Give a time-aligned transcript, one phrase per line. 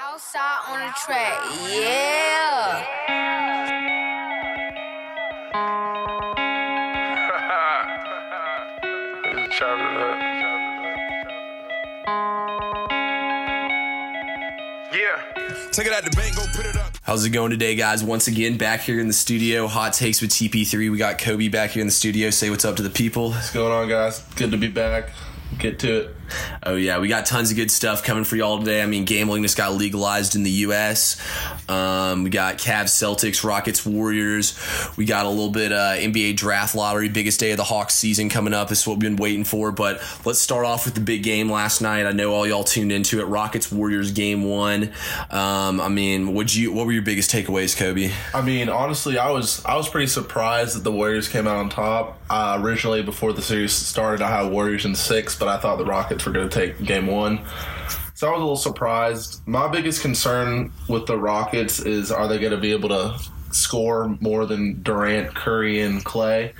[0.00, 1.38] Southside on the track,
[1.68, 2.86] yeah.
[9.34, 10.16] Just chop it up.
[14.94, 15.70] Yeah.
[15.70, 16.96] Take it out the bank, go put it up.
[17.02, 18.02] How's it going today, guys?
[18.02, 20.90] Once again, back here in the studio, Hot Takes with TP3.
[20.90, 22.30] We got Kobe back here in the studio.
[22.30, 23.32] Say what's up to the people.
[23.32, 24.20] What's going on, guys?
[24.36, 25.10] Good to be back.
[25.58, 26.16] Get to it.
[26.62, 28.82] Oh, yeah, we got tons of good stuff coming for y'all today.
[28.82, 31.20] I mean, gambling just got legalized in the U.S.
[31.68, 34.58] Um, we got Cavs, Celtics, Rockets, Warriors.
[34.96, 38.28] We got a little bit uh, NBA draft lottery, biggest day of the Hawks season
[38.28, 38.68] coming up.
[38.68, 39.72] This is what we've been waiting for.
[39.72, 42.06] But let's start off with the big game last night.
[42.06, 43.24] I know all y'all tuned into it.
[43.24, 44.92] Rockets, Warriors, game one.
[45.30, 46.72] Um, I mean, would you?
[46.72, 48.10] What were your biggest takeaways, Kobe?
[48.34, 51.68] I mean, honestly, I was I was pretty surprised that the Warriors came out on
[51.68, 52.18] top.
[52.28, 55.84] Uh, originally, before the series started, I had Warriors in six, but I thought the
[55.84, 57.40] Rockets were going to take game one.
[58.14, 59.40] So I was a little surprised.
[59.46, 63.18] My biggest concern with the Rockets is are they going to be able to
[63.50, 66.52] score more than Durant, Curry, and Klay?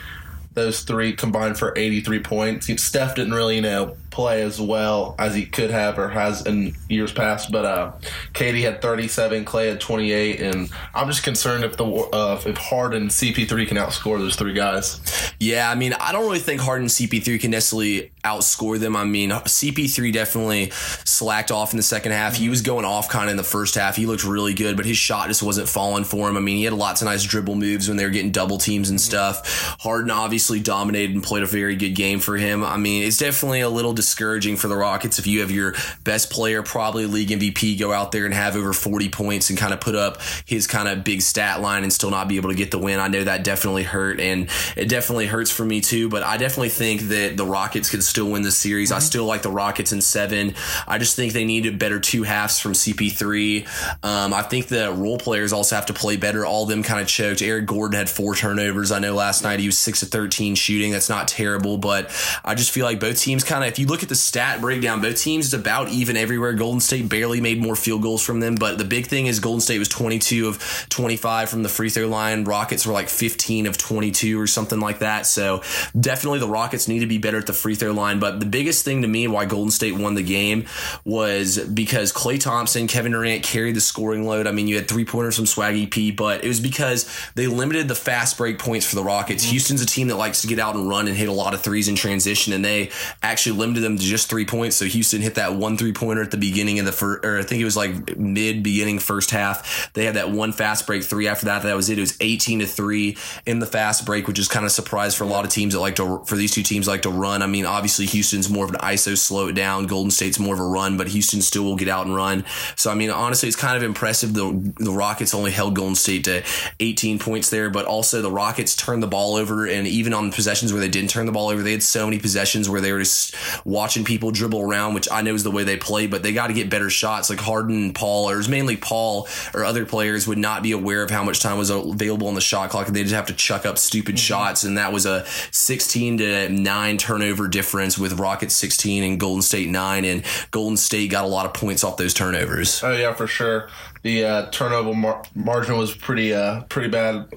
[0.54, 2.82] Those three combined for 83 points.
[2.82, 6.74] Steph didn't really, you know, play as well as he could have or has in
[6.88, 7.92] years past, but uh,
[8.34, 13.08] KD had 37, Klay had 28, and I'm just concerned if the uh, if Harden,
[13.08, 15.00] CP3 can outscore those three guys.
[15.38, 18.96] Yeah, I mean, I don't really think Harden CP3 can necessarily outscore them.
[18.96, 22.36] I mean, CP3 definitely slacked off in the second half.
[22.36, 23.96] He was going off kind of in the first half.
[23.96, 26.36] He looked really good, but his shot just wasn't falling for him.
[26.36, 28.90] I mean, he had lots of nice dribble moves when they were getting double teams
[28.90, 29.76] and stuff.
[29.80, 32.62] Harden obviously dominated and played a very good game for him.
[32.64, 36.30] I mean, it's definitely a little discouraging for the Rockets if you have your best
[36.30, 39.80] player, probably league MVP, go out there and have over 40 points and kind of
[39.80, 42.70] put up his kind of big stat line and still not be able to get
[42.70, 42.98] the win.
[42.98, 46.70] I know that definitely hurt, and it definitely hurts for me too, but I definitely
[46.70, 48.92] think that the Rockets could still win the series.
[48.92, 50.54] I still like the Rockets in seven.
[50.86, 53.66] I just think they need a better two halves from CP3.
[54.04, 56.46] Um, I think the role players also have to play better.
[56.46, 57.42] All of them kind of choked.
[57.42, 58.92] Eric Gordon had four turnovers.
[58.92, 60.92] I know last night he was six of 13 shooting.
[60.92, 62.10] That's not terrible, but
[62.44, 65.00] I just feel like both teams kind of, if you look at the stat breakdown,
[65.00, 66.52] both teams is about even everywhere.
[66.52, 69.60] Golden State barely made more field goals from them, but the big thing is Golden
[69.60, 72.44] State was 22 of 25 from the free throw line.
[72.44, 75.26] Rockets were like 15 of 22 or something like that.
[75.26, 75.62] So
[75.98, 78.20] definitely the Rockets need to be better at the free throw line.
[78.20, 80.66] But the biggest thing to me why Golden State won the game
[81.04, 84.46] was because Klay Thompson, Kevin Durant carried the scoring load.
[84.46, 87.88] I mean, you had three pointers from Swaggy P, but it was because they limited
[87.88, 89.42] the fast break points for the Rockets.
[89.44, 89.50] Mm-hmm.
[89.50, 91.60] Houston's a team that likes to get out and run and hit a lot of
[91.60, 92.90] threes in transition, and they
[93.22, 94.76] actually limited them to just three points.
[94.76, 97.42] So Houston hit that one three pointer at the beginning of the first, or I
[97.42, 99.92] think it was like mid beginning first half.
[99.94, 101.62] They had that one fast break three after that.
[101.62, 101.98] That was it.
[101.98, 105.24] It was 18 to three in the fast break, which is kind of surprise for
[105.24, 107.42] a lot of teams that like to, for these two teams like to run.
[107.42, 109.86] I mean, obviously Houston's more of an ISO slow it down.
[109.86, 112.44] Golden State's more of a run, but Houston still will get out and run.
[112.76, 114.34] So I mean, honestly, it's kind of impressive.
[114.34, 116.42] The the Rockets only held Golden State to
[116.80, 120.72] 18 points there, but also the Rockets turned the ball over, and even on possessions
[120.72, 123.00] where they didn't turn the ball over, they had so many possessions where they were
[123.00, 123.34] just
[123.70, 126.48] watching people dribble around, which I know is the way they play, but they got
[126.48, 127.30] to get better shots.
[127.30, 130.72] Like Harden and Paul, or it was mainly Paul or other players would not be
[130.72, 133.26] aware of how much time was available on the shot clock, and they just have
[133.26, 138.18] to chuck up stupid shots, and that was a 16 to nine turnover difference with
[138.18, 141.96] Rockets 16 and Golden State nine, and Golden State got a lot of points off
[141.96, 142.82] those turnovers.
[142.82, 143.68] Oh yeah, for sure.
[144.02, 147.28] The uh, turnover mar- margin was pretty uh, pretty bad,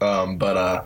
[0.00, 0.84] um, but uh,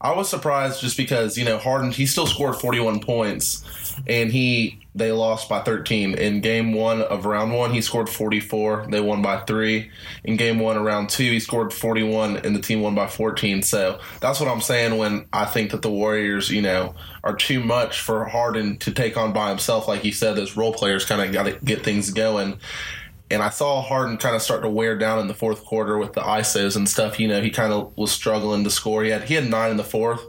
[0.00, 3.64] I was surprised just because you know Harden he still scored 41 points,
[4.06, 7.72] and he they lost by 13 in game one of round one.
[7.72, 8.86] He scored 44.
[8.90, 9.90] They won by three.
[10.24, 13.62] In game one of round two, he scored 41, and the team won by 14.
[13.62, 17.60] So that's what I'm saying when I think that the Warriors, you know, are too
[17.60, 19.88] much for Harden to take on by himself.
[19.88, 22.58] Like you said, those role players kind of got to get things going.
[23.30, 26.14] And I saw Harden kind of start to wear down in the fourth quarter with
[26.14, 27.20] the ISOs and stuff.
[27.20, 29.04] You know, he kind of was struggling to score.
[29.04, 30.22] He had he had nine in the fourth,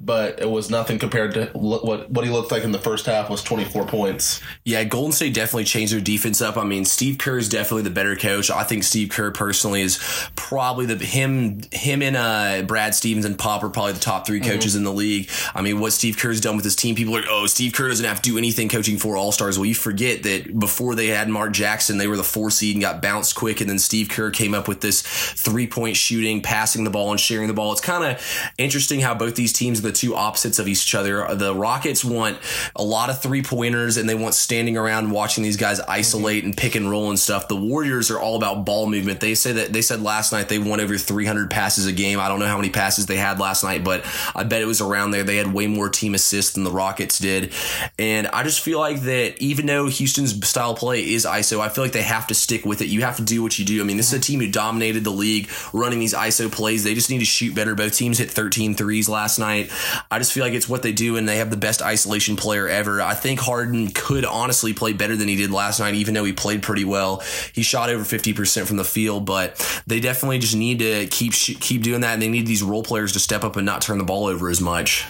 [0.00, 3.28] but it was nothing compared to what what he looked like in the first half
[3.28, 4.40] was 24 points.
[4.64, 6.56] Yeah, Golden State definitely changed their defense up.
[6.56, 8.50] I mean, Steve Kerr is definitely the better coach.
[8.50, 9.98] I think Steve Kerr personally is
[10.36, 14.40] probably the him him and uh, Brad Stevens and Pop are probably the top 3
[14.40, 15.30] coaches in the league.
[15.54, 17.88] I mean, what Steve Kerr's done with his team, people are like, oh, Steve Kerr
[17.88, 19.58] doesn't have to do anything coaching for All Stars.
[19.58, 22.80] Well, you forget that before they had Mark Jackson, they were the four seed and
[22.80, 26.84] got bounced quick, and then Steve Kerr came up with this three point shooting, passing
[26.84, 27.72] the ball, and sharing the ball.
[27.72, 31.26] It's kind of interesting how both these teams are the two opposites of each other.
[31.34, 32.38] The Rockets want
[32.76, 36.56] a lot of three pointers, and they want standing around watching these guys isolate and
[36.56, 37.48] pick and roll and stuff.
[37.48, 39.18] The Warriors are all about ball movement.
[39.18, 42.20] They say that they said last night they won over 300 passes a game.
[42.20, 44.04] I don't know how many passes they had last night, but
[44.36, 45.24] I bet it was around there.
[45.24, 47.52] They had way more team assists than the Rockets did,
[47.98, 51.82] and I just feel like that even though Houston's style play is ISO, I feel
[51.82, 52.88] like they have to stick with it.
[52.88, 53.80] You have to do what you do.
[53.80, 56.84] I mean, this is a team who dominated the league running these ISO plays.
[56.84, 57.74] They just need to shoot better.
[57.74, 59.70] Both teams hit 13 threes last night.
[60.10, 62.68] I just feel like it's what they do, and they have the best isolation player
[62.68, 63.02] ever.
[63.02, 66.32] I think Harden could honestly play better than he did last night, even though he
[66.32, 67.22] played pretty well.
[67.52, 71.82] He shot over 50% from the field, but they definitely just need to keep keep
[71.82, 74.04] doing that, and they need these role players to step up and not turn the
[74.04, 75.04] ball over as much.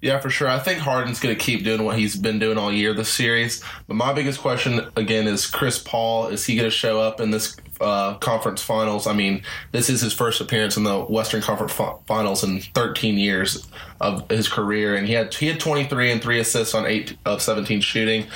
[0.00, 0.48] Yeah, for sure.
[0.48, 3.62] I think Harden's going to keep doing what he's been doing all year this series.
[3.86, 6.28] But my biggest question again is Chris Paul.
[6.28, 9.06] Is he going to show up in this uh, conference finals?
[9.06, 9.42] I mean,
[9.72, 11.74] this is his first appearance in the Western Conference
[12.06, 13.68] Finals in 13 years
[14.00, 17.42] of his career, and he had he had 23 and three assists on eight of
[17.42, 18.26] 17 shooting.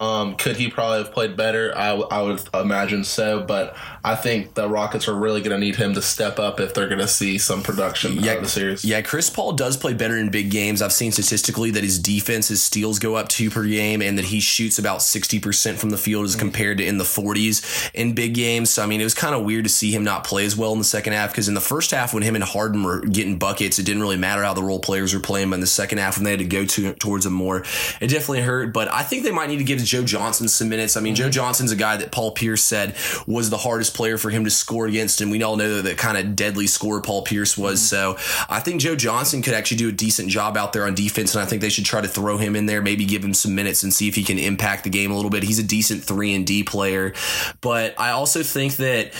[0.00, 1.72] Um, could he probably have played better?
[1.76, 5.76] I, I would imagine so, but I think the Rockets are really going to need
[5.76, 8.48] him to step up if they're going to see some production yeah, out of the
[8.48, 8.84] series.
[8.84, 10.82] Yeah, Chris Paul does play better in big games.
[10.82, 14.24] I've seen statistically that his defense, his steals go up two per game, and that
[14.24, 16.40] he shoots about 60% from the field as mm-hmm.
[16.40, 18.70] compared to in the 40s in big games.
[18.70, 20.72] So, I mean, it was kind of weird to see him not play as well
[20.72, 23.38] in the second half because in the first half, when him and Harden were getting
[23.38, 25.50] buckets, it didn't really matter how the role players were playing.
[25.50, 27.60] But in the second half, when they had to go to, towards him more,
[28.00, 28.72] it definitely hurt.
[28.72, 30.96] But I think they might need to give Joe Johnson some minutes.
[30.96, 31.32] I mean, Joe mm-hmm.
[31.32, 32.96] Johnson's a guy that Paul Pierce said
[33.28, 36.16] was the hardest player for him to score against, and we all know that, kind
[36.16, 37.80] of deadly scorer Paul Pierce was.
[37.80, 38.16] Mm-hmm.
[38.18, 41.34] So I think Joe Johnson could actually do a decent job out there on defense,
[41.34, 43.54] and I think they should try to throw him in there, maybe give him some
[43.54, 45.42] minutes and see if he can impact the game a little bit.
[45.42, 47.12] He's a decent three and D player,
[47.60, 49.12] but I also think that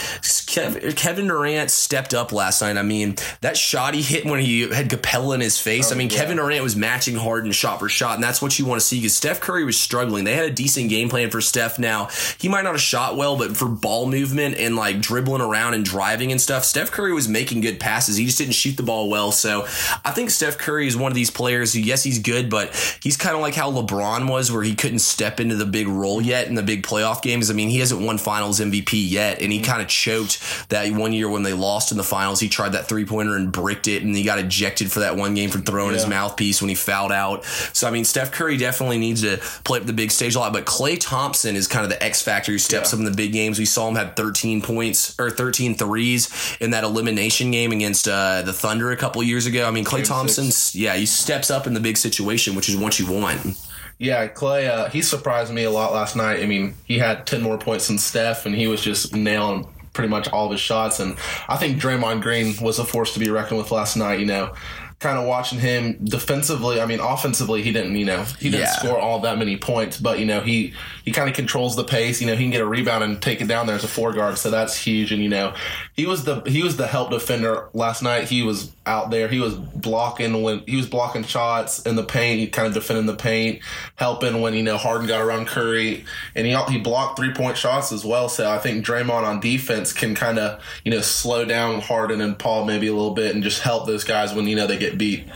[0.47, 2.77] Kevin Durant stepped up last night.
[2.77, 5.91] I mean, that shot he hit when he had Capela in his face.
[5.91, 6.17] Oh, I mean, yeah.
[6.17, 8.99] Kevin Durant was matching Harden shot for shot, and that's what you want to see
[8.99, 10.25] because Steph Curry was struggling.
[10.25, 11.79] They had a decent game plan for Steph.
[11.79, 12.09] Now
[12.39, 15.85] he might not have shot well, but for ball movement and like dribbling around and
[15.85, 18.17] driving and stuff, Steph Curry was making good passes.
[18.17, 19.33] He just didn't shoot the ball well.
[19.33, 19.63] So
[20.05, 23.17] I think Steph Curry is one of these players who, yes, he's good, but he's
[23.17, 26.49] kind of like how LeBron was, where he couldn't step into the big role yet
[26.49, 27.51] in the big playoff games.
[27.51, 29.71] I mean, he hasn't won finals MVP yet, and he mm-hmm.
[29.71, 32.41] kind of choked that one year when they lost in the finals.
[32.41, 35.35] He tried that three pointer and bricked it, and he got ejected for that one
[35.35, 35.99] game for throwing yeah.
[35.99, 37.45] his mouthpiece when he fouled out.
[37.73, 40.53] So, I mean, Steph Curry definitely needs to play up the big stage a lot,
[40.53, 42.97] but Klay Thompson is kind of the X factor who steps yeah.
[42.97, 43.59] up in the big games.
[43.59, 48.09] We saw him have 13 points or 13 13 threes in that elimination game against
[48.09, 49.67] uh, the Thunder a couple years ago.
[49.67, 52.99] I mean, Klay Thompson's, yeah, he steps up in the big situation, which is what
[52.99, 53.59] you want.
[53.99, 56.43] Yeah, Klay, uh, he surprised me a lot last night.
[56.43, 60.09] I mean, he had 10 more points than Steph, and he was just nailing pretty
[60.09, 60.99] much all of his shots.
[60.99, 61.17] And
[61.49, 64.19] I think Draymond Green was a force to be reckoned with last night.
[64.19, 64.55] You know,
[65.03, 66.81] kind of watching him defensively.
[66.81, 68.73] I mean, offensively, he didn't, you know, he didn't yeah.
[68.73, 70.73] score all that many points, but you know, he
[71.05, 72.21] he kind of controls the pace.
[72.21, 74.13] You know, he can get a rebound and take it down there as a four
[74.13, 75.13] guard, so that's huge.
[75.13, 75.55] And you know,
[75.95, 78.29] he was the he was the help defender last night.
[78.29, 79.29] He was out there.
[79.29, 83.07] He was blocking when he was blocking shots in the paint, He kind of defending
[83.07, 83.61] the paint,
[83.97, 86.05] helping when you know Harden got around Curry,
[86.35, 88.29] and he he blocked three point shots as well.
[88.29, 92.39] So I think Draymond on defense can kind of you know slow down Harden and
[92.39, 94.92] Paul maybe a little bit and just help those guys when you know they get
[94.97, 95.29] beat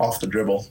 [0.00, 0.66] off the dribble.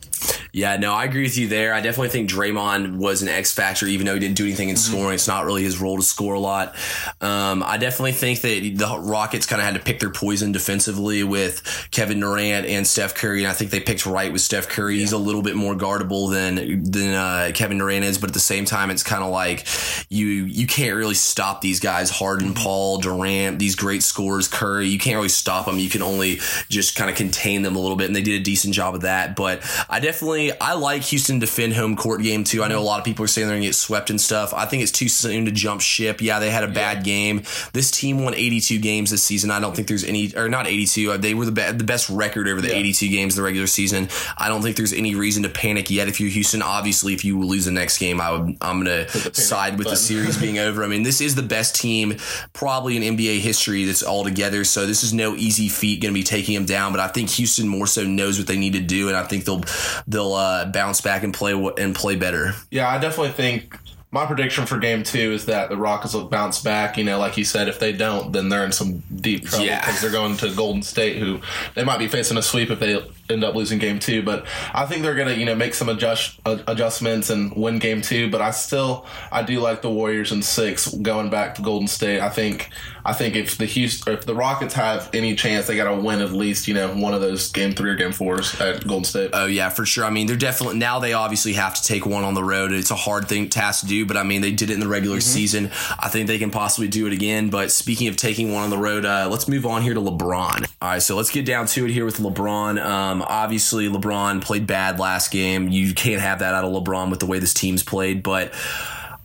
[0.58, 1.72] Yeah, no, I agree with you there.
[1.72, 4.76] I definitely think Draymond was an X factor, even though he didn't do anything in
[4.76, 4.92] mm-hmm.
[4.92, 5.14] scoring.
[5.14, 6.76] It's not really his role to score a lot.
[7.22, 11.24] Um, I definitely think that the Rockets kind of had to pick their poison defensively
[11.24, 14.96] with Kevin Durant and Steph Curry, and I think they picked right with Steph Curry.
[14.96, 15.02] Yeah.
[15.02, 16.56] He's a little bit more guardable than
[16.90, 19.68] than uh, Kevin Durant is, but at the same time, it's kind of like
[20.10, 22.10] you you can't really stop these guys.
[22.10, 22.64] Harden, mm-hmm.
[22.64, 24.88] Paul, Durant, these great scorers, Curry.
[24.88, 25.78] You can't really stop them.
[25.78, 28.44] You can only just kind of contain them a little bit, and they did a
[28.44, 29.36] decent job of that.
[29.36, 32.64] But I definitely I like Houston to defend home court game too.
[32.64, 34.54] I know a lot of people are saying they're gonna get swept and stuff.
[34.54, 36.22] I think it's too soon to jump ship.
[36.22, 37.44] Yeah, they had a bad game.
[37.74, 39.52] This team won 82 games this season.
[39.52, 41.12] I don't think there's any or not 82.
[41.12, 42.76] Uh, they were the be- the best record over the yeah.
[42.76, 44.10] 82 games the regular season.
[44.38, 46.08] I don't think there's any reason to panic yet.
[46.08, 49.78] If you're Houston, obviously, if you lose the next game, I would I'm gonna side
[49.78, 49.92] with button.
[49.92, 50.84] the series being over.
[50.84, 52.18] I mean, this is the best team
[52.54, 54.64] probably in NBA history that's all together.
[54.64, 56.92] So this is no easy feat going to be taking them down.
[56.92, 59.46] But I think Houston more so knows what they need to do, and I think
[59.46, 59.64] they'll
[60.08, 62.54] they'll uh, bounce back and play and play better.
[62.72, 63.78] Yeah, I definitely think
[64.12, 66.98] my prediction for game two is that the Rockets will bounce back.
[66.98, 69.96] You know, like you said, if they don't, then they're in some deep trouble because
[69.96, 70.02] yeah.
[70.02, 71.42] they're going to Golden State, who
[71.76, 74.22] they might be facing a sweep if they end up losing game two.
[74.24, 78.02] But I think they're gonna, you know, make some adjust uh, adjustments and win game
[78.02, 78.30] two.
[78.30, 82.22] But I still, I do like the Warriors in six going back to Golden State.
[82.22, 82.70] I think,
[83.06, 86.22] I think if the Houston, if the Rockets have any chance, they got to win
[86.22, 89.32] at least, you know, one of those game three or game fours at Golden State.
[89.34, 90.06] Oh yeah, for sure.
[90.06, 92.72] I mean, they're definitely now they obviously have to take one on the road.
[92.72, 94.88] It's a hard thing task to do, but I mean, they did it in the
[94.88, 95.34] regular mm-hmm.
[95.34, 95.72] season.
[96.00, 97.50] I think they can possibly do it again.
[97.50, 100.68] But speaking of taking one on the road, uh, let's move on here to LeBron.
[100.82, 102.84] All right, so let's get down to it here with LeBron.
[102.84, 105.70] Um, Um, obviously, LeBron played bad last game.
[105.70, 108.54] You can't have that out of LeBron with the way this team's played, but.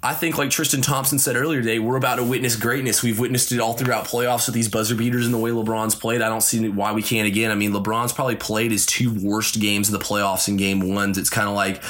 [0.04, 3.04] I think, like Tristan Thompson said earlier today, we're about to witness greatness.
[3.04, 6.22] We've witnessed it all throughout playoffs with these buzzer beaters and the way LeBron's played.
[6.22, 7.52] I don't see why we can't again.
[7.52, 11.18] I mean, LeBron's probably played his two worst games of the playoffs in game ones.
[11.18, 11.84] It's kind of like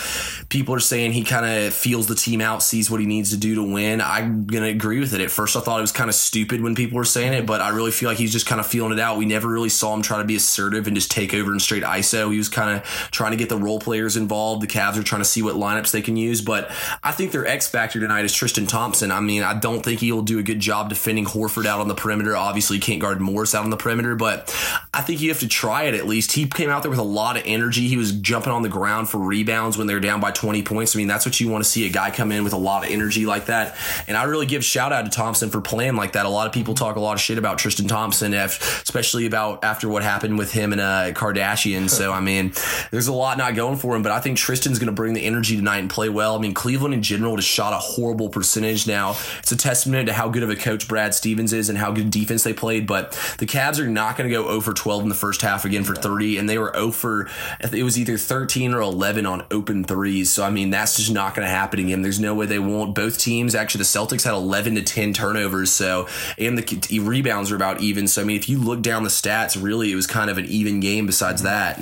[0.50, 3.38] people are saying he kind of feels the team out, sees what he needs to
[3.38, 4.02] do to win.
[4.02, 5.22] I'm going to agree with it.
[5.22, 7.62] At first, I thought it was kind of stupid when people were saying it, but
[7.62, 9.16] I really feel like he's just kind of feeling it out.
[9.16, 11.82] We never really saw him try to be assertive and just take over in straight
[11.82, 12.30] ISO.
[12.30, 14.60] He was kind of trying to get the role players involved.
[14.60, 16.70] The Cavs are trying to see what lineups they can use, but
[17.02, 19.10] I think their X factor tonight is Tristan Thompson.
[19.10, 21.94] I mean, I don't think he'll do a good job defending Horford out on the
[21.94, 22.36] perimeter.
[22.36, 24.54] Obviously, can't guard Morris out on the perimeter, but
[24.92, 26.32] I think you have to try it at least.
[26.32, 27.88] He came out there with a lot of energy.
[27.88, 30.94] He was jumping on the ground for rebounds when they're down by 20 points.
[30.94, 32.84] I mean, that's what you want to see a guy come in with a lot
[32.84, 33.76] of energy like that.
[34.06, 36.26] And I really give shout out to Thompson for playing like that.
[36.26, 39.88] A lot of people talk a lot of shit about Tristan Thompson, especially about after
[39.88, 41.88] what happened with him and uh, Kardashian.
[41.88, 42.52] So, I mean,
[42.90, 45.24] there's a lot not going for him, but I think Tristan's going to bring the
[45.24, 46.36] energy tonight and play well.
[46.36, 49.16] I mean, Cleveland in general just shot a horrible percentage now.
[49.38, 52.10] It's a testament to how good of a coach Brad Stevens is and how good
[52.10, 52.86] defense they played.
[52.86, 55.64] But the Cavs are not going to go 0 for 12 in the first half
[55.64, 57.28] again for 30, and they were 0 for
[57.60, 60.32] it was either 13 or 11 on open threes.
[60.32, 62.02] So I mean that's just not going to happen again.
[62.02, 62.94] There's no way they won't.
[62.94, 66.08] Both teams actually the Celtics had 11 to 10 turnovers, so
[66.38, 68.08] and the rebounds were about even.
[68.08, 70.46] So I mean if you look down the stats, really it was kind of an
[70.46, 71.06] even game.
[71.06, 71.78] Besides that.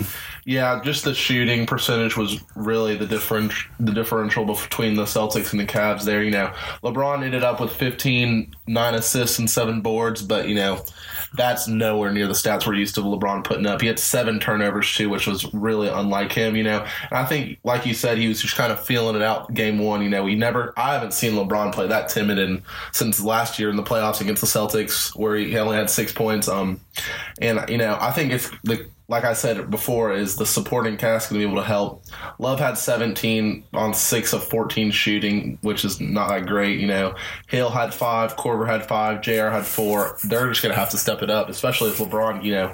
[0.50, 5.60] Yeah, just the shooting percentage was really the different the differential between the Celtics and
[5.60, 6.24] the Cavs there.
[6.24, 6.52] You know,
[6.82, 10.84] LeBron ended up with 15, 9 assists and seven boards, but you know,
[11.34, 13.80] that's nowhere near the stats we're used to LeBron putting up.
[13.80, 16.84] He had seven turnovers too, which was really unlike him, you know.
[17.10, 19.78] And I think, like you said, he was just kind of feeling it out game
[19.78, 20.02] one.
[20.02, 23.70] You know, he never I haven't seen LeBron play that timid and since last year
[23.70, 26.48] in the playoffs against the Celtics where he only had six points.
[26.48, 26.80] Um
[27.40, 31.28] and you know, I think it's the like I said before, is the supporting cast
[31.28, 32.04] going to be able to help?
[32.38, 37.16] Love had 17 on 6 of 14 shooting, which is not that great, you know.
[37.48, 40.18] Hill had 5, Korver had 5, JR had 4.
[40.28, 42.72] They're just going to have to step it up, especially if LeBron, you know,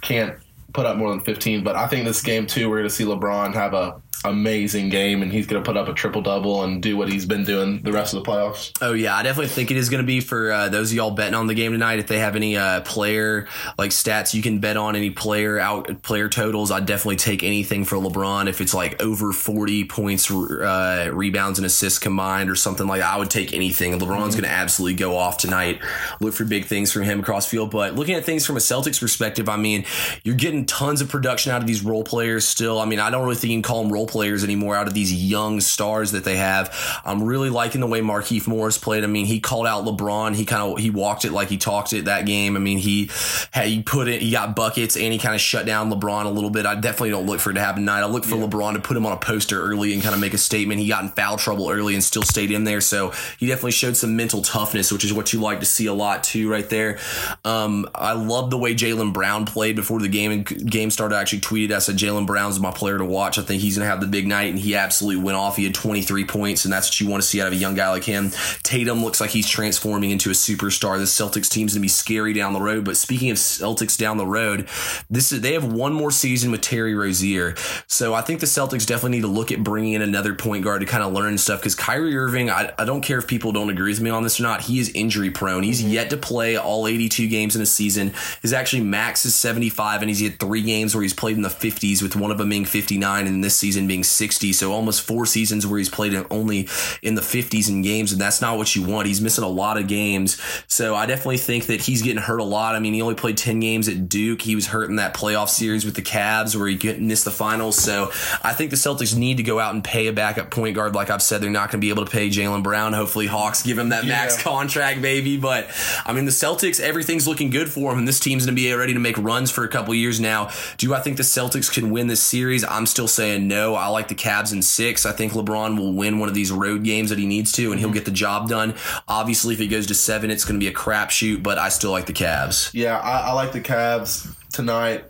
[0.00, 0.38] can't
[0.72, 1.62] put up more than 15.
[1.62, 5.22] But I think this game, too, we're going to see LeBron have a amazing game,
[5.22, 7.82] and he's going to put up a triple double and do what he's been doing
[7.82, 8.72] the rest of the playoffs.
[8.80, 11.10] Oh yeah, I definitely think it is going to be for uh, those of y'all
[11.10, 11.98] betting on the game tonight.
[11.98, 16.02] If they have any uh, player like stats, you can bet on any player out
[16.02, 16.70] player totals.
[16.70, 21.66] I'd definitely take anything for LeBron if it's like over forty points, uh, rebounds, and
[21.66, 23.12] assists combined, or something like that.
[23.12, 23.92] I would take anything.
[23.92, 24.30] LeBron's mm-hmm.
[24.30, 25.80] going to absolutely go off tonight.
[26.20, 27.70] Look for big things from him across field.
[27.70, 29.84] But looking at things from a Celtics perspective, I mean,
[30.22, 32.46] you're getting tons of production out of these role players.
[32.46, 34.86] Still, I mean, I don't really think you can call them role players anymore out
[34.86, 36.74] of these young stars that they have.
[37.04, 39.04] I'm really liking the way Markieff Morris played.
[39.04, 40.34] I mean, he called out LeBron.
[40.34, 42.56] He kind of he walked it like he talked it that game.
[42.56, 43.10] I mean, he
[43.50, 44.22] had he put it.
[44.22, 46.66] He got buckets and he kind of shut down LeBron a little bit.
[46.66, 48.00] I definitely don't look for it to happen tonight.
[48.00, 48.46] I look for yeah.
[48.46, 50.80] LeBron to put him on a poster early and kind of make a statement.
[50.80, 53.96] He got in foul trouble early and still stayed in there, so he definitely showed
[53.96, 56.98] some mental toughness, which is what you like to see a lot too, right there.
[57.44, 61.16] Um, I love the way Jaylen Brown played before the game game started.
[61.16, 63.38] I actually tweeted I said Jaylen Brown's my player to watch.
[63.38, 65.56] I think he's gonna have the big night and he absolutely went off.
[65.56, 67.74] He had 23 points, and that's what you want to see out of a young
[67.74, 68.30] guy like him.
[68.62, 70.98] Tatum looks like he's transforming into a superstar.
[70.98, 72.84] The Celtics team's to be scary down the road.
[72.84, 74.68] But speaking of Celtics down the road,
[75.10, 77.54] this is, they have one more season with Terry Rozier.
[77.86, 80.80] So I think the Celtics definitely need to look at bringing in another point guard
[80.80, 83.70] to kind of learn stuff because Kyrie Irving, I, I don't care if people don't
[83.70, 85.62] agree with me on this or not, he is injury prone.
[85.62, 88.12] He's yet to play all 82 games in a season.
[88.42, 91.48] His actually max is 75, and he's had three games where he's played in the
[91.48, 94.24] 50s, with one of them being 59 in this season being 60.
[94.24, 96.66] 60, so almost four seasons where he's played only
[97.02, 99.06] in the 50s in games, and that's not what you want.
[99.06, 100.40] He's missing a lot of games.
[100.66, 102.74] So I definitely think that he's getting hurt a lot.
[102.74, 104.42] I mean, he only played 10 games at Duke.
[104.42, 107.76] He was hurt in that playoff series with the Cavs where he missed the finals.
[107.76, 108.10] So
[108.42, 110.94] I think the Celtics need to go out and pay a backup point guard.
[110.94, 112.92] Like I've said, they're not going to be able to pay Jaylen Brown.
[112.94, 114.14] Hopefully, Hawks give him that yeah.
[114.14, 115.36] max contract, baby.
[115.36, 115.68] But
[116.06, 118.72] I mean, the Celtics, everything's looking good for him, and this team's going to be
[118.72, 120.50] ready to make runs for a couple years now.
[120.78, 122.64] Do I think the Celtics can win this series?
[122.64, 123.73] I'm still saying no.
[123.76, 125.06] I like the Cavs in six.
[125.06, 127.78] I think LeBron will win one of these road games that he needs to, and
[127.78, 127.94] he'll mm-hmm.
[127.94, 128.74] get the job done.
[129.08, 131.90] Obviously, if he goes to seven, it's going to be a crapshoot, but I still
[131.90, 132.70] like the Cavs.
[132.72, 135.04] Yeah, I, I like the Cavs tonight.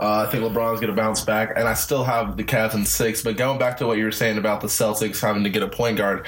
[0.00, 2.84] Uh, I think LeBron's going to bounce back, and I still have the Cavs in
[2.84, 3.22] six.
[3.22, 5.68] But going back to what you were saying about the Celtics having to get a
[5.68, 6.26] point guard,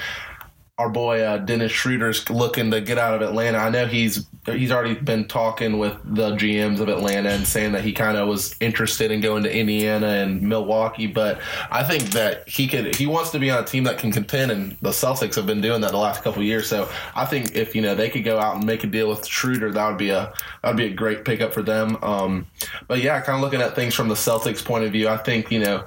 [0.81, 3.59] our boy uh, Dennis Schroeder's looking to get out of Atlanta.
[3.59, 7.83] I know he's he's already been talking with the GMs of Atlanta and saying that
[7.83, 11.05] he kind of was interested in going to Indiana and Milwaukee.
[11.05, 14.11] But I think that he could he wants to be on a team that can
[14.11, 16.67] contend, and the Celtics have been doing that the last couple years.
[16.67, 19.27] So I think if you know they could go out and make a deal with
[19.27, 20.33] Schroeder, that would be a
[20.63, 21.97] that would be a great pickup for them.
[22.01, 22.47] Um,
[22.87, 25.51] but yeah, kind of looking at things from the Celtics point of view, I think
[25.51, 25.85] you know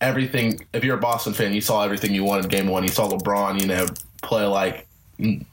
[0.00, 0.60] everything.
[0.72, 2.84] If you're a Boston fan, you saw everything you wanted game one.
[2.84, 3.86] You saw LeBron, you know,
[4.22, 4.86] play like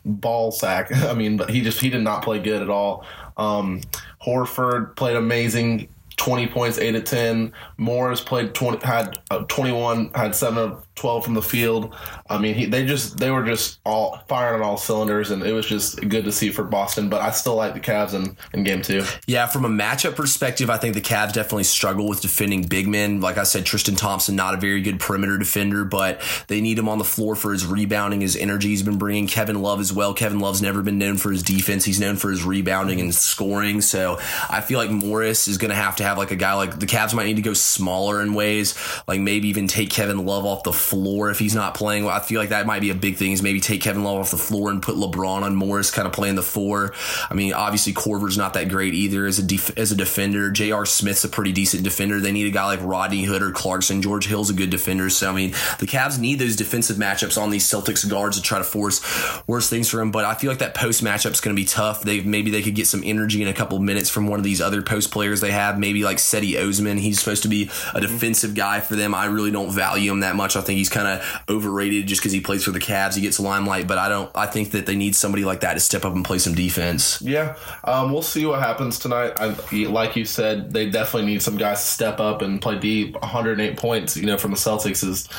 [0.06, 0.92] ball sack.
[0.96, 3.06] I mean, but he just he did not play good at all.
[3.38, 3.82] Um,
[4.26, 5.90] Horford played amazing.
[6.18, 7.54] 20 points, 8 to 10.
[7.78, 11.96] Morris played 20, had uh, 21, had 7 of 12 from the field.
[12.30, 15.54] I mean, he, they just they were just all firing on all cylinders, and it
[15.54, 17.10] was just good to see for Boston.
[17.10, 19.04] But I still like the Cavs in, in game two.
[19.26, 23.22] Yeah, from a matchup perspective, I think the Cavs definitely struggle with defending big men.
[23.22, 26.90] Like I said, Tristan Thompson, not a very good perimeter defender, but they need him
[26.90, 29.28] on the floor for his rebounding, his energy he's been bringing.
[29.28, 30.14] Kevin Love as well.
[30.14, 31.86] Kevin Love's never been known for his defense.
[31.86, 33.80] He's known for his rebounding and scoring.
[33.80, 36.78] So I feel like Morris is going to have to have like a guy like
[36.78, 38.76] the Cavs might need to go smaller in ways,
[39.08, 42.08] like maybe even take Kevin Love off the floor if he's not playing.
[42.08, 44.32] I feel like that might be a big thing is maybe take Kevin Love off
[44.32, 46.94] the floor and put LeBron on Morris kind of playing the four.
[47.30, 50.50] I mean, obviously Korver's not that great either as a def- as a defender.
[50.50, 50.86] J.R.
[50.86, 52.20] Smith's a pretty decent defender.
[52.20, 54.02] They need a guy like Rodney Hood or Clarkson.
[54.02, 55.10] George Hill's a good defender.
[55.10, 58.58] So I mean, the Cavs need those defensive matchups on these Celtics guards to try
[58.58, 59.02] to force
[59.48, 60.12] worse things for him.
[60.12, 62.02] But I feel like that post matchup's going to be tough.
[62.02, 64.62] They maybe they could get some energy in a couple minutes from one of these
[64.62, 65.78] other post players they have.
[65.78, 66.98] Maybe like Cedi Osman.
[66.98, 69.14] He's supposed to be a defensive guy for them.
[69.14, 70.56] I really don't value him that much.
[70.56, 73.16] I think he's kind of overrated just because he plays for the Cavs.
[73.16, 74.32] He gets limelight, but I don't.
[74.36, 77.22] I think that they need somebody like that to step up and play some defense.
[77.22, 79.34] Yeah, um, we'll see what happens tonight.
[79.38, 79.56] I,
[79.86, 83.14] like you said, they definitely need some guys to step up and play deep.
[83.22, 85.30] 108 points, you know, from the Celtics is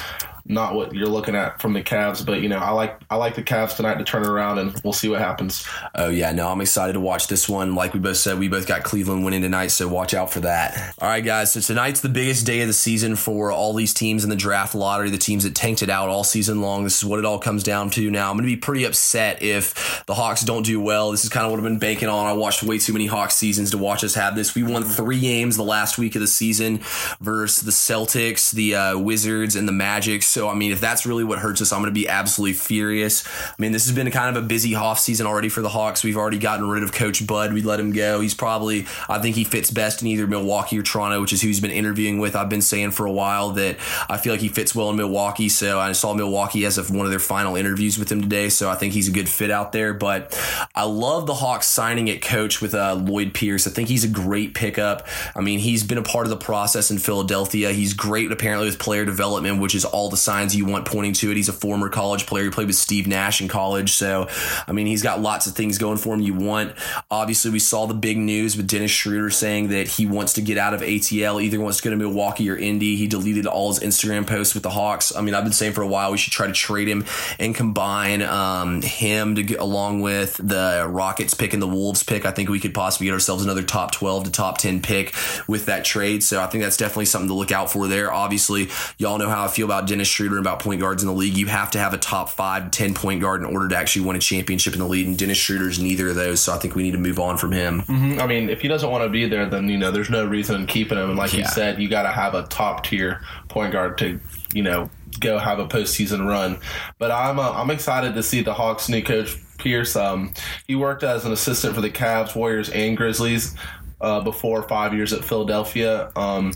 [0.46, 3.34] not what you're looking at from the Cavs, but you know, I like I like
[3.34, 5.66] the Cavs tonight to turn around, and we'll see what happens.
[5.94, 7.74] Oh yeah, no, I'm excited to watch this one.
[7.74, 10.94] Like we both said, we both got Cleveland winning tonight, so watch out for that.
[10.98, 11.52] All right, guys.
[11.52, 14.74] So tonight's the biggest day of the season for all these teams in the draft
[14.74, 16.84] lottery, the teams that tanked it out all season long.
[16.84, 18.10] This is what it all comes down to.
[18.10, 21.10] Now I'm going to be pretty upset if the Hawks don't do well.
[21.10, 22.26] This is kind of what I've been banking on.
[22.26, 24.54] I watched way too many Hawks seasons to watch us have this.
[24.54, 26.80] We won three games the last week of the season
[27.20, 30.22] versus the Celtics, the uh, Wizards, and the Magic.
[30.30, 33.26] So I mean, if that's really what hurts us, I'm going to be absolutely furious.
[33.26, 36.04] I mean, this has been kind of a busy off season already for the Hawks.
[36.04, 37.52] We've already gotten rid of Coach Bud.
[37.52, 38.20] We let him go.
[38.20, 41.48] He's probably, I think he fits best in either Milwaukee or Toronto, which is who
[41.48, 42.36] he's been interviewing with.
[42.36, 43.76] I've been saying for a while that
[44.08, 45.48] I feel like he fits well in Milwaukee.
[45.48, 48.48] So I saw Milwaukee as of one of their final interviews with him today.
[48.48, 49.92] So I think he's a good fit out there.
[49.92, 50.38] But
[50.74, 53.66] I love the Hawks signing at coach with uh, Lloyd Pierce.
[53.66, 55.06] I think he's a great pickup.
[55.34, 57.72] I mean, he's been a part of the process in Philadelphia.
[57.72, 61.30] He's great apparently with player development, which is all the signs you want pointing to
[61.30, 61.36] it.
[61.36, 62.44] He's a former college player.
[62.44, 63.92] He played with Steve Nash in college.
[63.92, 64.28] So,
[64.66, 66.72] I mean, he's got lots of things going for him you want.
[67.10, 70.58] Obviously, we saw the big news with Dennis Schroeder saying that he wants to get
[70.58, 72.96] out of ATL, either wants to go to Milwaukee or Indy.
[72.96, 75.14] He deleted all his Instagram posts with the Hawks.
[75.14, 77.04] I mean, I've been saying for a while we should try to trade him
[77.38, 82.24] and combine um, him to get along with the Rockets pick and the Wolves pick.
[82.24, 85.14] I think we could possibly get ourselves another top 12 to top 10 pick
[85.46, 86.22] with that trade.
[86.22, 88.12] So I think that's definitely something to look out for there.
[88.12, 91.14] Obviously, y'all know how I feel about Dennis Schroeder and about point guards in the
[91.14, 91.36] league.
[91.36, 94.16] You have to have a top five, 10 point guard in order to actually win
[94.16, 95.06] a championship in the league.
[95.06, 96.40] And Dennis Schroeder's neither of those.
[96.40, 97.82] So I think we need to move on from him.
[97.88, 100.60] I mean, if he doesn't want to be there, then you know, there's no reason
[100.60, 101.10] in keeping him.
[101.10, 104.20] And like you said, you got to have a top tier point guard to,
[104.52, 106.58] you know, go have a postseason run.
[106.98, 109.96] But I'm uh, I'm excited to see the Hawks' new coach Pierce.
[109.96, 110.32] Um,
[110.66, 113.54] he worked as an assistant for the Cavs, Warriors, and Grizzlies.
[114.00, 116.54] Uh, before five years at Philadelphia, um,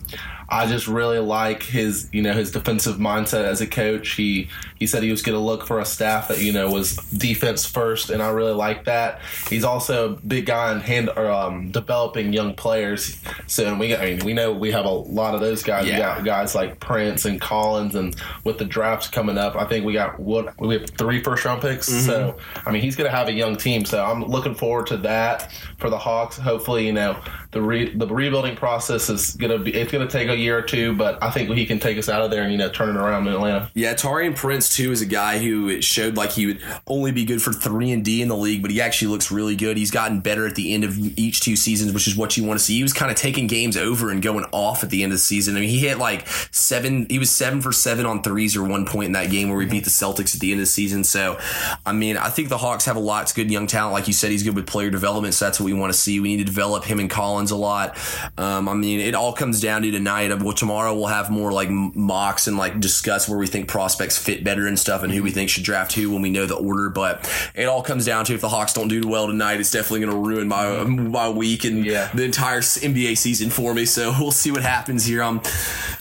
[0.55, 4.13] I just really like his, you know, his defensive mindset as a coach.
[4.13, 6.95] He he said he was going to look for a staff that you know was
[6.97, 9.21] defense first, and I really like that.
[9.51, 13.21] He's also a big guy in hand or um, developing young players.
[13.49, 15.85] So we, got- I mean, we know we have a lot of those guys.
[15.87, 15.99] We Yeah.
[15.99, 18.15] got guys like Prince and Collins, and
[18.45, 21.63] with the drafts coming up, I think we got what we have three first round
[21.63, 21.87] picks.
[21.89, 23.85] So I mean, he's going to have a young team.
[23.85, 26.37] So I'm looking forward to that for the Hawks.
[26.39, 27.21] Hopefully, you know
[27.55, 30.59] the re- the rebuilding process is going to be it's going to take a year
[30.59, 32.69] or two, but I think he can take us out of there and you know
[32.69, 33.71] turn it around in Atlanta.
[33.75, 37.25] Yeah, Taurean Prince too is a guy who it showed like he would only be
[37.25, 39.77] good for three and D in the league, but he actually looks really good.
[39.77, 42.59] He's gotten better at the end of each two seasons, which is what you want
[42.59, 42.75] to see.
[42.77, 45.23] He was kind of taking games over and going off at the end of the
[45.23, 45.57] season.
[45.57, 47.07] I mean, he hit like seven.
[47.09, 49.65] He was seven for seven on threes or one point in that game where we
[49.65, 49.73] mm-hmm.
[49.73, 51.05] beat the Celtics at the end of the season.
[51.05, 51.39] So,
[51.87, 53.93] I mean, I think the Hawks have a lot of good young talent.
[53.93, 56.19] Like you said, he's good with player development, so that's what we want to see.
[56.19, 57.99] We need to develop him and Collins a lot.
[58.39, 60.37] Um, I mean, it all comes down to tonight.
[60.43, 64.45] Well, tomorrow we'll have more like mocks and like discuss where we think prospects fit
[64.45, 65.35] better and stuff, and who we mm-hmm.
[65.35, 66.91] think should draft who when we know the order.
[66.91, 70.01] But it all comes down to if the Hawks don't do well tonight, it's definitely
[70.01, 71.11] going to ruin my mm-hmm.
[71.11, 72.11] my week and Yeah.
[72.15, 73.85] the entire NBA season for me.
[73.85, 75.23] So we'll see what happens here.
[75.23, 75.41] I'm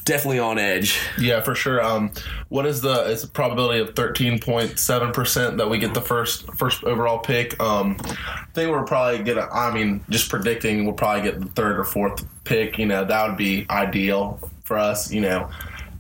[0.04, 1.00] definitely on edge.
[1.18, 1.84] Yeah, for sure.
[1.84, 2.12] Um,
[2.50, 6.02] what is the it's a probability of thirteen point seven percent that we get the
[6.02, 7.60] first first overall pick?
[7.62, 9.48] Um, I think we're probably gonna.
[9.52, 12.78] I mean, just predicting we'll probably get the third or fourth pick.
[12.78, 15.12] You know, that would be ideal for us.
[15.12, 15.50] You know,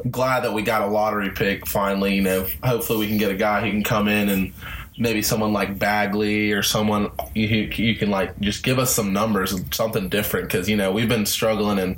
[0.09, 2.15] glad that we got a lottery pick finally.
[2.15, 4.53] You know, hopefully we can get a guy who can come in and
[4.97, 9.59] maybe someone like Bagley or someone you, you can like just give us some numbers,
[9.71, 11.97] something different because you know we've been struggling and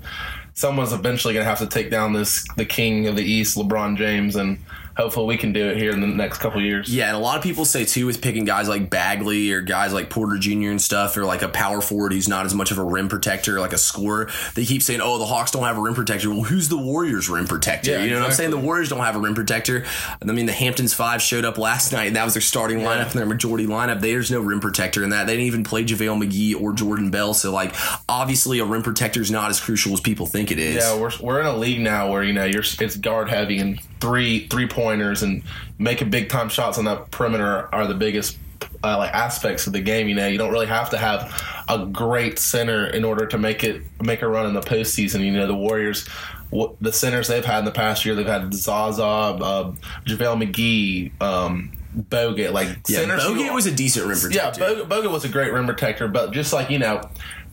[0.56, 3.98] someone's eventually going to have to take down this the king of the East, LeBron
[3.98, 4.58] James, and
[4.98, 6.94] hopefully we can do it here in the next couple years.
[6.94, 9.94] Yeah, and a lot of people say too with picking guys like Bagley or guys
[9.94, 10.70] like Porter Jr.
[10.70, 13.60] and stuff, or like a power forward who's not as much of a rim protector,
[13.60, 14.30] like a scorer.
[14.54, 17.30] They keep saying, "Oh, the Hawks don't have a rim protector." Well, who's the Warriors'
[17.30, 17.92] rim protector?
[17.92, 18.52] Yeah, you know what I'm saying?
[18.52, 19.86] The Warriors don't have a rim protector.
[20.22, 23.12] I mean, the Hamptons Five showed up last night, and that was their starting lineup
[23.12, 24.02] and their majority lineup.
[24.02, 25.28] There's no rim protector in that.
[25.28, 27.34] They didn't even play JaVale McGee or Jordan Bell.
[27.34, 27.76] So, like,
[28.08, 30.76] obviously, a rim protector is not as crucial as people think it is.
[30.76, 33.80] Yeah, we're, we're in a league now where you know you're it's guard heavy and
[34.06, 35.42] three three pointers and
[35.80, 38.38] making big time shots on that perimeter are the biggest
[38.84, 40.08] uh, like aspects of the game.
[40.08, 43.64] You know, you don't really have to have a great center in order to make
[43.64, 45.26] it make a run in the postseason.
[45.26, 46.08] You know, the Warriors.
[46.52, 49.74] What, the centers they've had in the past year, they've had Zaza, uh,
[50.06, 52.54] JaVale McGee, um, Bogut.
[52.54, 53.04] Like yeah.
[53.04, 54.86] who- Bogut was a decent rim yeah, protector.
[54.86, 57.02] Bogut, Bogut was a great rim protector, but just like you know,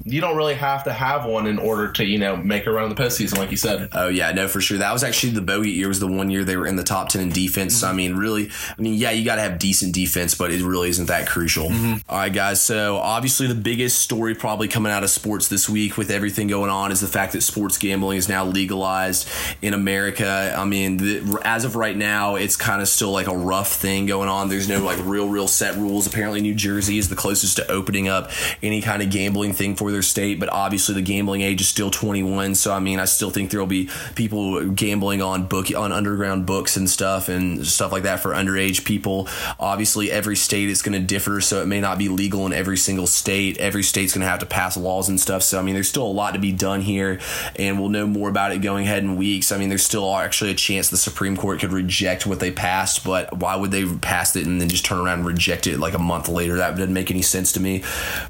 [0.05, 2.85] you don't really have to have one in order to you know make a run
[2.85, 3.89] in the postseason, like you said.
[3.93, 4.79] Oh yeah, no, for sure.
[4.79, 5.89] That was actually the bogey year.
[5.89, 7.77] Was the one year they were in the top ten in defense.
[7.77, 7.97] So I mm-hmm.
[7.97, 11.07] mean, really, I mean, yeah, you got to have decent defense, but it really isn't
[11.07, 11.69] that crucial.
[11.69, 11.99] Mm-hmm.
[12.09, 12.63] All right, guys.
[12.63, 16.71] So obviously, the biggest story probably coming out of sports this week with everything going
[16.71, 19.29] on is the fact that sports gambling is now legalized
[19.61, 20.55] in America.
[20.57, 24.07] I mean, the, as of right now, it's kind of still like a rough thing
[24.07, 24.49] going on.
[24.49, 26.07] There's no like real, real set rules.
[26.07, 28.31] Apparently, New Jersey is the closest to opening up
[28.63, 31.91] any kind of gambling thing for their state, but obviously the gambling age is still
[31.91, 32.55] 21.
[32.55, 36.47] So I mean, I still think there will be people gambling on book on underground
[36.47, 39.29] books and stuff and stuff like that for underage people.
[39.59, 42.77] Obviously, every state is going to differ, so it may not be legal in every
[42.77, 43.59] single state.
[43.59, 45.43] Every state's going to have to pass laws and stuff.
[45.43, 47.21] So I mean, there's still a lot to be done here,
[47.57, 49.53] and we'll know more about it going ahead in weeks.
[49.53, 53.05] I mean, there's still actually a chance the Supreme Court could reject what they passed,
[53.05, 55.95] but why would they pass it and then just turn around and reject it like
[55.95, 56.57] a month later?
[56.57, 57.83] That doesn't make any sense to me.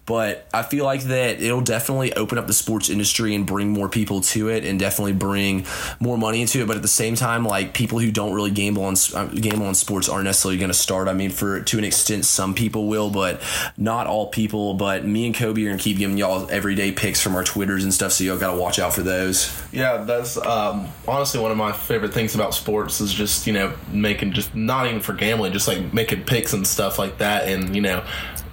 [0.07, 3.89] But I feel like that it'll definitely open up the sports industry and bring more
[3.89, 5.67] people to it, and definitely bring
[6.01, 6.67] more money into it.
[6.67, 9.75] But at the same time, like people who don't really gamble on uh, gamble on
[9.75, 11.09] sports aren't necessarily going to start.
[11.09, 13.43] I mean, for to an extent, some people will, but
[13.77, 14.75] not all people.
[14.75, 17.93] But me and Kobe are gonna keep giving y'all everyday picks from our twitters and
[17.93, 19.53] stuff, so y'all got to watch out for those.
[19.73, 23.75] Yeah, that's um, honestly one of my favorite things about sports is just you know
[23.93, 27.75] making just not even for gambling, just like making picks and stuff like that, and
[27.75, 28.05] you know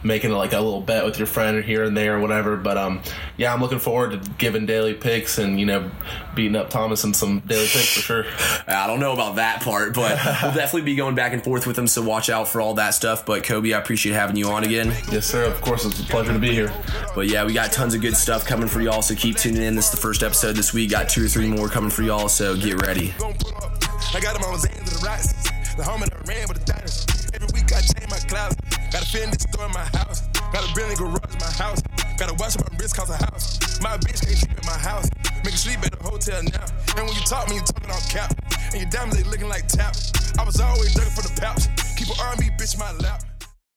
[0.03, 2.57] making like a little bet with your friend here and there or whatever.
[2.57, 3.01] But um,
[3.38, 5.91] yeah, I'm looking forward to giving daily picks and you know
[6.35, 8.25] beating up Thomas in some daily picks for sure.
[8.67, 11.75] I don't know about that part, but we'll definitely be going back and forth with
[11.75, 11.88] them.
[11.88, 13.25] So watch out for all that stuff.
[13.25, 14.88] But Kobe, I appreciate having you on again.
[15.12, 15.45] Yes, sir.
[15.45, 16.73] Of course, it's a pleasure to be here.
[17.15, 19.01] But yeah, we got tons of good stuff coming for y'all.
[19.01, 19.75] So keep tuning in.
[19.75, 20.91] This is the first episode this week.
[20.91, 22.29] Got two or three more coming for y'all.
[22.29, 23.13] So get ready.
[23.17, 23.83] gon' pull up.
[24.15, 25.33] I got them on Zans of the Rocks.
[25.75, 27.05] The home and I ran with the diners.
[27.33, 28.55] Every week I change my clouds.
[28.91, 30.21] Got a Fendi store in my house.
[30.52, 31.82] Got a Bentley garage in my house.
[32.17, 33.60] Got a watch my wrist cause a house.
[33.82, 35.08] My bitch can't sleep in my house.
[35.45, 36.65] Make her sleep at the hotel now.
[36.97, 38.34] And when you talk, me, you talking on cap.
[38.73, 39.95] And your diamonds, they looking like tap.
[40.39, 41.69] I was always looking for the pouch.
[41.97, 43.28] Keep an R&B bitch my lap.